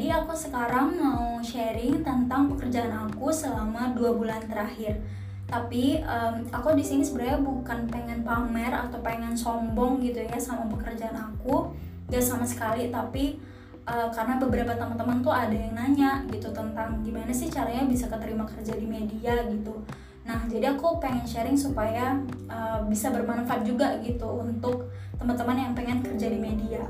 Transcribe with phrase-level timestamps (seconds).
[0.00, 4.96] Jadi aku sekarang mau sharing tentang pekerjaan aku selama dua bulan terakhir.
[5.44, 10.64] Tapi um, aku di sini sebenarnya bukan pengen pamer atau pengen sombong gitu ya sama
[10.72, 11.76] pekerjaan aku,
[12.08, 12.88] gak sama sekali.
[12.88, 13.44] Tapi
[13.84, 18.48] uh, karena beberapa teman-teman tuh ada yang nanya gitu tentang gimana sih caranya bisa keterima
[18.48, 19.84] kerja di media gitu.
[20.24, 22.16] Nah jadi aku pengen sharing supaya
[22.48, 24.88] uh, bisa bermanfaat juga gitu untuk
[25.20, 26.88] teman-teman yang pengen kerja di media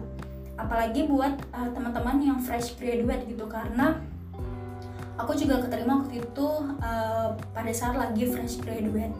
[0.60, 3.96] apalagi buat uh, teman-teman yang fresh graduate gitu karena
[5.16, 6.48] aku juga keterima waktu itu
[6.80, 9.12] uh, pada saat lagi fresh graduate.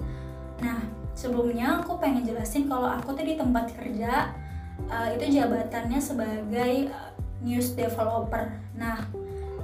[0.61, 0.81] Nah
[1.17, 4.33] sebelumnya aku pengen jelasin kalau aku tuh di tempat kerja
[4.89, 8.53] uh, itu jabatannya sebagai uh, news developer.
[8.77, 9.05] Nah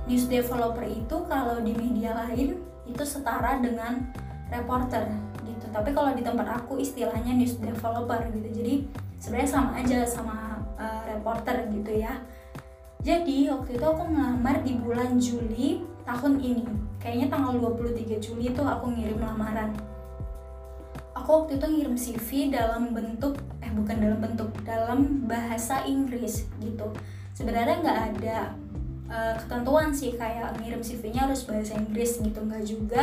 [0.08, 4.04] news developer itu kalau di media lain itu setara dengan
[4.48, 5.08] reporter
[5.44, 5.66] gitu.
[5.72, 8.48] Tapi kalau di tempat aku istilahnya news developer gitu.
[8.52, 8.74] Jadi
[9.20, 12.20] sebenarnya sama aja sama uh, reporter gitu ya.
[13.06, 16.66] Jadi waktu itu aku ngelamar di bulan Juli tahun ini.
[16.98, 19.70] Kayaknya tanggal 23 Juli itu aku ngirim lamaran.
[21.14, 26.86] Aku waktu itu ngirim CV dalam bentuk eh bukan dalam bentuk dalam bahasa Inggris gitu.
[27.34, 28.38] Sebenarnya nggak ada
[29.10, 32.40] uh, ketentuan sih kayak ngirim CV-nya harus bahasa Inggris gitu.
[32.42, 33.02] Nggak juga.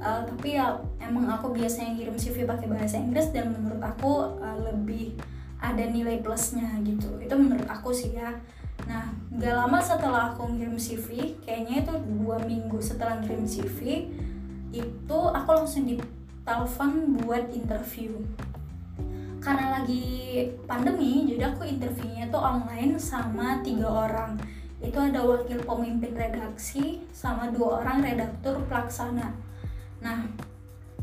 [0.00, 4.58] Uh, tapi ya emang aku biasanya ngirim CV pakai bahasa Inggris dan menurut aku uh,
[4.64, 5.12] lebih
[5.60, 7.20] ada nilai plusnya gitu.
[7.20, 8.32] Itu menurut aku sih ya.
[8.88, 14.08] Nah gak lama setelah aku ngirim CV kayaknya itu dua minggu setelah ngirim CV
[14.72, 18.16] itu aku langsung ditelepon buat interview.
[19.40, 20.04] Karena lagi
[20.64, 24.40] pandemi jadi aku interviewnya tuh online sama tiga orang.
[24.80, 29.36] Itu ada wakil pemimpin redaksi sama dua orang redaktur pelaksana.
[30.00, 30.24] Nah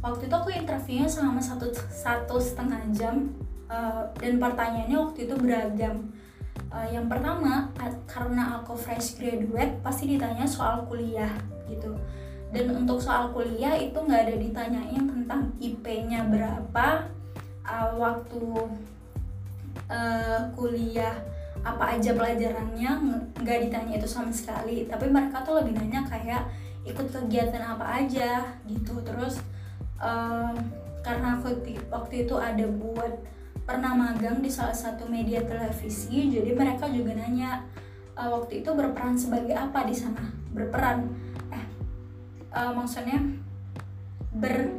[0.01, 3.33] waktu itu aku interviewnya selama satu satu setengah jam
[3.71, 6.11] uh, dan pertanyaannya waktu itu beragam.
[6.67, 7.71] Uh, yang pertama
[8.09, 11.31] karena aku fresh graduate pasti ditanya soal kuliah
[11.69, 11.95] gitu.
[12.51, 17.11] Dan untuk soal kuliah itu nggak ada ditanyain tentang IP-nya berapa
[17.67, 18.43] uh, waktu
[19.91, 21.15] uh, kuliah
[21.65, 22.91] apa aja pelajarannya
[23.43, 24.87] nggak ditanya itu sama sekali.
[24.87, 26.47] Tapi mereka tuh lebih nanya kayak
[26.87, 28.47] ikut kegiatan apa aja?
[28.63, 28.95] gitu.
[29.03, 29.43] Terus
[30.01, 30.53] uh,
[31.05, 31.55] karena aku
[31.87, 33.13] waktu itu ada buat
[33.67, 37.67] pernah magang di salah satu media televisi jadi mereka juga nanya
[38.15, 40.23] e, waktu itu berperan sebagai apa di sana?
[40.55, 41.11] Berperan.
[41.51, 41.65] Eh
[42.47, 43.19] e, maksudnya
[44.31, 44.71] ber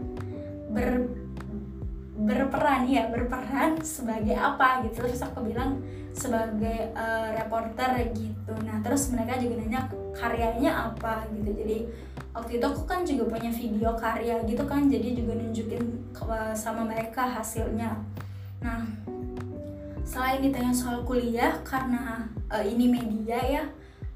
[0.73, 1.05] ber
[2.19, 5.07] berperan ya berperan sebagai apa gitu.
[5.07, 5.79] Terus aku bilang
[6.11, 8.53] sebagai uh, reporter gitu.
[8.67, 9.87] Nah terus mereka juga nanya
[10.19, 11.55] karyanya apa gitu.
[11.55, 11.79] Jadi
[12.35, 14.91] waktu itu aku kan juga punya video karya gitu kan.
[14.91, 15.83] Jadi juga nunjukin
[16.59, 17.95] sama mereka hasilnya.
[18.59, 18.83] Nah,
[20.03, 23.63] selain ditanya soal kuliah karena uh, ini media ya,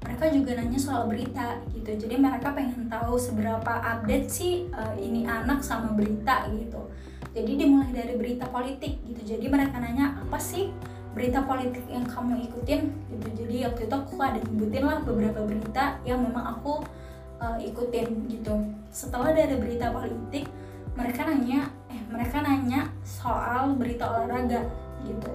[0.03, 1.95] mereka juga nanya soal berita gitu.
[1.95, 6.91] Jadi mereka pengen tahu seberapa update sih uh, ini anak sama berita gitu.
[7.33, 9.21] Jadi dimulai dari berita politik gitu.
[9.25, 10.69] Jadi mereka nanya apa sih
[11.13, 13.27] berita politik yang kamu ikutin gitu.
[13.43, 16.81] Jadi waktu itu aku ada nyebutin lah beberapa berita yang memang aku
[17.41, 18.53] uh, ikutin gitu.
[18.93, 20.45] Setelah dari berita politik,
[20.93, 24.69] mereka nanya eh mereka nanya soal berita olahraga
[25.01, 25.33] gitu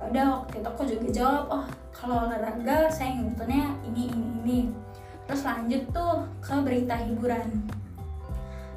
[0.00, 4.60] udah waktu itu aku juga jawab oh kalau olahraga saya ngikutinnya ini ini ini
[5.28, 7.48] terus lanjut tuh ke berita hiburan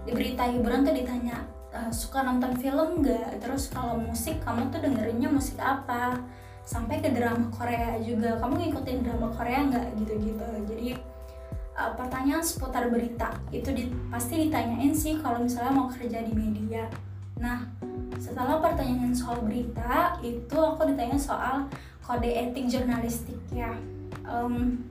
[0.04, 1.48] di berita hiburan tuh ditanya
[1.92, 6.22] suka nonton film nggak terus kalau musik kamu tuh dengerinnya musik apa
[6.64, 10.88] sampai ke drama Korea juga kamu ngikutin drama Korea nggak gitu gitu jadi
[11.78, 16.86] uh, pertanyaan seputar berita itu di, pasti ditanyain sih kalau misalnya mau kerja di media.
[17.42, 17.66] Nah,
[18.22, 21.68] setelah pertanyaan soal berita itu aku ditanya soal
[22.06, 23.74] kode etik jurnalistik ya.
[24.24, 24.86] Um,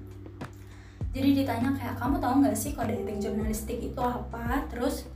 [1.13, 4.67] jadi ditanya kayak kamu tahu nggak sih kode etik jurnalistik itu apa?
[4.69, 5.07] Terus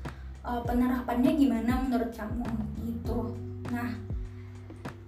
[0.46, 2.46] uh, penerapannya gimana menurut kamu?
[2.86, 3.18] Gitu.
[3.74, 3.90] Nah,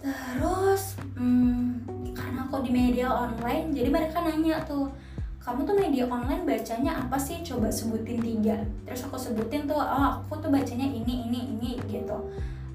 [0.03, 1.79] terus um,
[2.11, 4.91] karena aku di media online, jadi mereka nanya tuh
[5.39, 7.39] kamu tuh media online bacanya apa sih?
[7.41, 8.59] Coba sebutin tiga.
[8.83, 12.19] Terus aku sebutin tuh oh aku tuh bacanya ini ini ini gitu.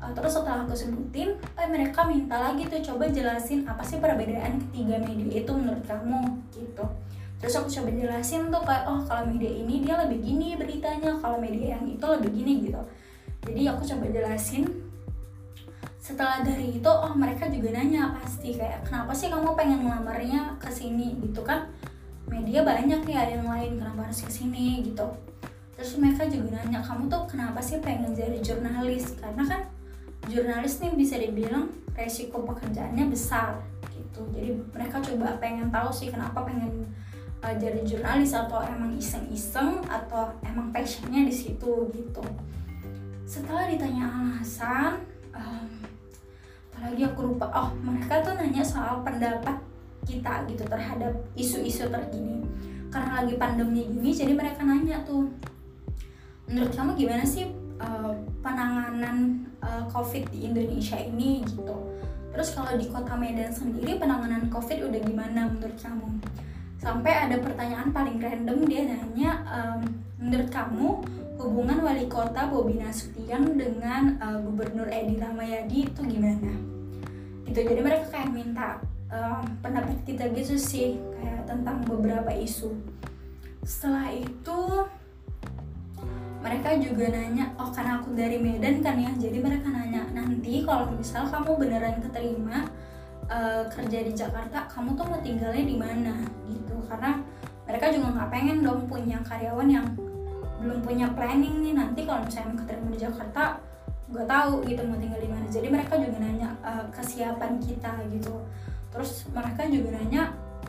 [0.00, 4.60] Uh, terus setelah aku sebutin eh, mereka minta lagi tuh coba jelasin apa sih perbedaan
[4.68, 6.40] ketiga media itu menurut kamu?
[6.50, 6.84] Gitu
[7.40, 11.36] terus aku coba jelasin tuh kayak oh kalau media ini dia lebih gini beritanya kalau
[11.36, 12.80] media yang itu lebih gini gitu.
[13.44, 14.64] Jadi aku coba jelasin.
[16.00, 20.68] Setelah dari itu oh mereka juga nanya pasti kayak kenapa sih kamu pengen ngelamarnya ke
[20.68, 21.16] sini?
[21.20, 21.68] Gitu kan.
[22.28, 25.04] Media banyak ya yang lain kenapa harus ke sini gitu.
[25.76, 29.16] Terus mereka juga nanya kamu tuh kenapa sih pengen jadi jurnalis?
[29.20, 29.60] Karena kan
[30.28, 33.60] jurnalis nih bisa dibilang resiko pekerjaannya besar
[33.92, 34.24] gitu.
[34.32, 36.88] Jadi mereka coba pengen tahu sih kenapa pengen
[37.44, 42.24] uh, jadi jurnalis atau emang iseng-iseng atau emang passionnya di situ gitu.
[43.28, 45.04] Setelah ditanya alasan
[45.36, 45.68] um,
[46.72, 49.60] apalagi aku lupa oh mereka tuh nanya soal pendapat
[50.08, 52.40] kita gitu terhadap isu-isu terkini.
[52.88, 55.28] Karena lagi pandemi gini jadi mereka nanya tuh
[56.48, 57.48] menurut kamu gimana sih
[57.80, 61.44] uh, penanganan uh, COVID di Indonesia ini?
[61.44, 61.76] Gitu.
[62.34, 66.18] Terus kalau di kota Medan sendiri penanganan COVID udah gimana menurut kamu
[66.84, 69.80] sampai ada pertanyaan paling random dia nanya um,
[70.20, 71.00] menurut kamu
[71.40, 76.52] hubungan wali kota Bobi Nasution dengan uh, gubernur Edi Rahmayadi itu gimana?
[77.48, 77.60] Gitu.
[77.64, 78.68] Jadi mereka kayak minta
[79.08, 82.76] um, pendapat kita gitu sih kayak tentang beberapa isu.
[83.64, 84.60] Setelah itu
[86.44, 89.08] mereka juga nanya oh karena aku dari Medan kan ya?
[89.16, 92.68] Jadi mereka nanya nanti kalau misal kamu beneran keterima
[93.28, 96.14] uh, kerja di Jakarta kamu tuh mau tinggalnya di mana?
[96.48, 97.20] Gitu karena
[97.64, 99.86] mereka juga nggak pengen dong punya karyawan yang
[100.60, 101.72] belum punya planning nih.
[101.76, 103.42] Nanti kalau misalnya keterima di Jakarta
[104.04, 105.46] nggak tahu gitu mau tinggal di mana.
[105.48, 108.34] Jadi mereka juga nanya uh, kesiapan kita gitu.
[108.92, 110.22] Terus mereka juga nanya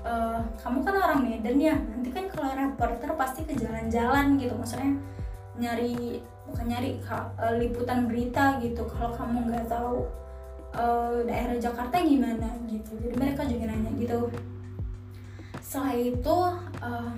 [0.07, 1.75] uh, kamu kan orang Medan ya?
[1.75, 4.55] Nanti kan kalau reporter pasti ke jalan-jalan gitu.
[4.55, 4.95] Maksudnya
[5.55, 6.99] nyari bukan nyari
[7.59, 8.83] liputan berita gitu.
[8.87, 10.24] Kalau kamu nggak tahu
[10.75, 12.93] uh, daerah Jakarta gimana gitu.
[12.99, 14.29] Jadi mereka juga nanya gitu.
[15.63, 16.37] Setelah itu
[16.83, 17.13] uh,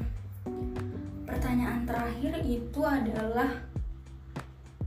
[1.27, 3.50] pertanyaan terakhir itu adalah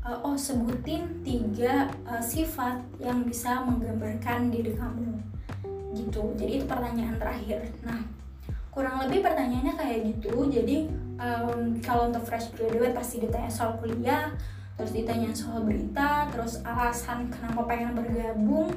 [0.07, 5.21] uh, oh sebutin tiga uh, sifat yang bisa menggambarkan diri kamu.
[5.93, 6.23] Gitu.
[6.39, 7.67] Jadi itu pertanyaan terakhir.
[7.83, 8.01] Nah
[8.71, 10.47] kurang lebih pertanyaannya kayak gitu.
[10.47, 10.87] Jadi
[11.19, 14.31] um, kalau untuk fresh graduate pasti ditanya soal kuliah
[14.81, 18.73] terus ditanya soal berita terus alasan kenapa pengen bergabung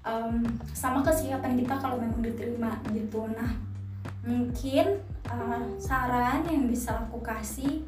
[0.00, 0.40] um,
[0.72, 3.28] sama kesiapan kita kalau memang diterima gitu.
[3.28, 3.52] Nah
[4.24, 7.84] mungkin uh, saran yang bisa aku kasih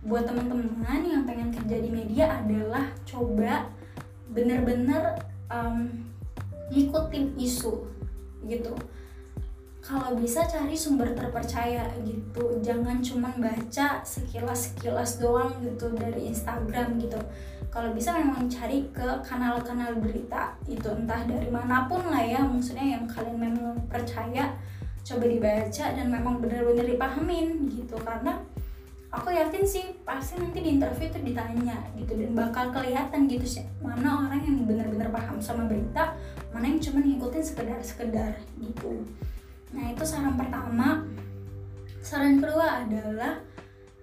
[0.00, 3.68] buat teman-teman yang pengen kerja di media adalah coba
[4.32, 5.20] bener-bener
[5.52, 5.92] um,
[6.72, 7.84] ngikutin isu
[8.48, 8.72] gitu
[9.88, 12.60] kalau bisa cari sumber terpercaya gitu.
[12.60, 17.16] Jangan cuma baca sekilas sekilas doang gitu dari Instagram gitu.
[17.72, 22.44] Kalau bisa memang cari ke kanal-kanal berita itu entah dari mana pun lah ya.
[22.44, 24.52] Maksudnya yang kalian memang percaya
[25.08, 27.96] coba dibaca dan memang benar-benar dipahamin gitu.
[28.04, 28.36] Karena
[29.08, 33.64] aku yakin sih pasti nanti di interview itu ditanya gitu dan bakal kelihatan gitu sih
[33.80, 36.12] mana orang yang benar-benar paham sama berita
[36.52, 39.08] mana yang cuma ngikutin sekedar-sekedar gitu
[39.72, 41.04] nah itu saran pertama.
[42.00, 43.42] Saran kedua adalah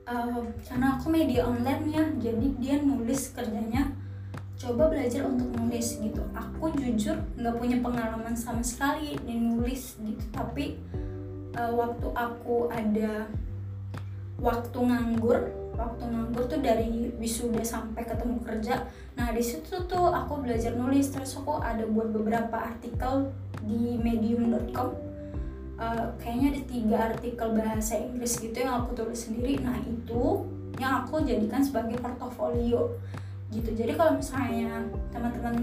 [0.05, 3.89] uh, karena aku media online ya jadi dia nulis kerjanya
[4.55, 6.21] coba belajar untuk nulis gitu.
[6.33, 10.79] Aku jujur nggak punya pengalaman sama sekali di nulis gitu tapi
[11.57, 13.27] uh, waktu aku ada
[14.39, 15.37] waktu nganggur
[15.75, 18.87] waktu nganggur tuh dari wisuda sampai ketemu kerja.
[19.19, 23.31] Nah di situ tuh aku belajar nulis terus aku ada buat beberapa artikel
[23.63, 25.04] di medium.com
[25.79, 29.59] uh, kayaknya ada tiga artikel bahasa Inggris gitu yang aku tulis sendiri.
[29.59, 30.43] Nah itu
[30.79, 32.95] yang aku jadikan sebagai portofolio
[33.51, 33.69] gitu.
[33.71, 35.55] Jadi kalau misalnya teman-teman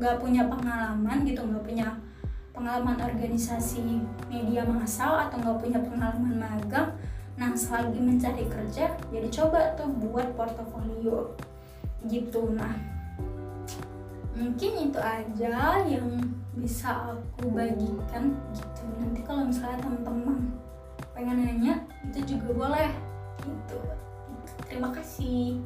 [0.00, 1.88] nggak punya pengalaman gitu nggak punya
[2.56, 6.92] pengalaman organisasi media massal atau nggak punya pengalaman magang
[7.40, 11.32] nah selagi mencari kerja jadi coba tuh buat portofolio
[12.08, 12.52] gitu.
[12.52, 12.76] Nah
[14.36, 18.82] mungkin itu aja yang bisa aku bagikan gitu.
[19.00, 20.52] Nanti kalau misalnya teman-teman
[21.16, 21.74] pengen nanya
[22.04, 22.90] itu juga boleh.
[23.40, 23.78] Gitu.
[24.68, 25.58] Terima kasih